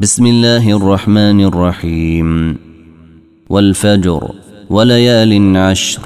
[0.00, 2.58] بسم الله الرحمن الرحيم.
[3.48, 4.30] والفجر
[4.70, 6.00] وليال عشر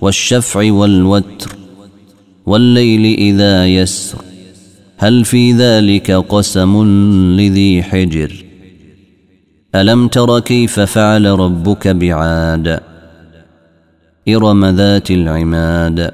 [0.00, 1.56] والشفع والوتر
[2.46, 4.18] والليل إذا يسر.
[4.98, 6.84] هل في ذلك قسم
[7.36, 8.44] لذي حجر؟
[9.74, 12.80] ألم تر كيف فعل ربك بعاد؟
[14.28, 16.10] إرم ذات العماد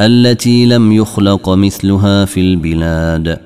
[0.00, 3.45] التي لم يخلق مثلها في البلاد.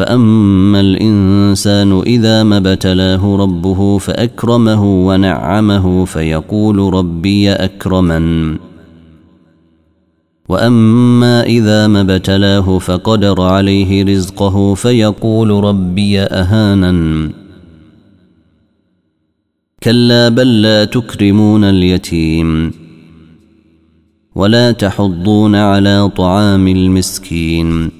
[0.00, 8.56] فأما الإنسان إذا ما ابتلاه ربه فأكرمه ونعمه فيقول ربي أكرمن.
[10.48, 17.30] وأما إذا ما ابتلاه فقدر عليه رزقه فيقول ربي أهانن.
[19.82, 22.72] كلا بل لا تكرمون اليتيم
[24.34, 27.99] ولا تحضون على طعام المسكين.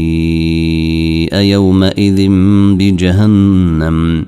[1.33, 2.27] يومئذ
[2.77, 4.25] بجهنم.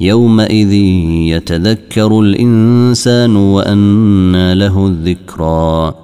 [0.00, 0.72] يومئذ
[1.32, 5.94] يتذكر الإنسان وأنى له الذكرى.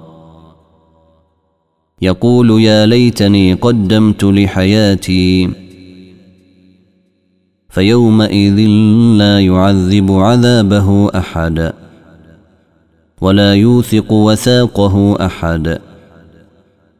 [2.02, 5.50] يقول يا ليتني قدمت لحياتي.
[7.68, 8.60] فيومئذ
[9.18, 11.72] لا يعذب عذابه أحد
[13.20, 15.91] ولا يوثق وثاقه أحد.